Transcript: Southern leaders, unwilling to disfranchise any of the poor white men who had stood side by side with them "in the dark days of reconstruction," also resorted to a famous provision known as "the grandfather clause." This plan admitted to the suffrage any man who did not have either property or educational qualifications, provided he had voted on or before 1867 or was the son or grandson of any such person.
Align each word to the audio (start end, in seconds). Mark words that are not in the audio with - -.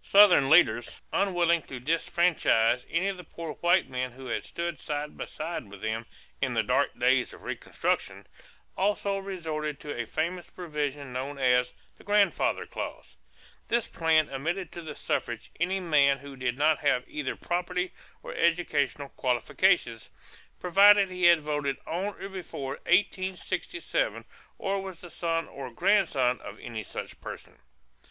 Southern 0.00 0.48
leaders, 0.48 1.02
unwilling 1.12 1.60
to 1.60 1.78
disfranchise 1.78 2.86
any 2.88 3.08
of 3.08 3.18
the 3.18 3.24
poor 3.24 3.52
white 3.56 3.90
men 3.90 4.12
who 4.12 4.24
had 4.24 4.42
stood 4.42 4.80
side 4.80 5.18
by 5.18 5.26
side 5.26 5.68
with 5.68 5.82
them 5.82 6.06
"in 6.40 6.54
the 6.54 6.62
dark 6.62 6.98
days 6.98 7.34
of 7.34 7.42
reconstruction," 7.42 8.26
also 8.74 9.18
resorted 9.18 9.78
to 9.78 9.94
a 9.94 10.06
famous 10.06 10.48
provision 10.48 11.12
known 11.12 11.36
as 11.36 11.74
"the 11.96 12.04
grandfather 12.04 12.64
clause." 12.64 13.18
This 13.68 13.86
plan 13.86 14.30
admitted 14.30 14.72
to 14.72 14.80
the 14.80 14.94
suffrage 14.94 15.50
any 15.60 15.78
man 15.78 16.16
who 16.16 16.36
did 16.36 16.56
not 16.56 16.78
have 16.78 17.04
either 17.06 17.36
property 17.36 17.92
or 18.22 18.32
educational 18.34 19.10
qualifications, 19.10 20.08
provided 20.58 21.10
he 21.10 21.24
had 21.24 21.40
voted 21.42 21.76
on 21.86 22.14
or 22.18 22.30
before 22.30 22.76
1867 22.86 24.24
or 24.56 24.80
was 24.80 25.02
the 25.02 25.10
son 25.10 25.46
or 25.48 25.70
grandson 25.70 26.40
of 26.40 26.58
any 26.60 26.82
such 26.82 27.20
person. 27.20 27.58